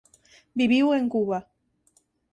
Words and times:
Viviu 0.61 0.89
en 0.95 1.07
Cuba. 1.17 1.39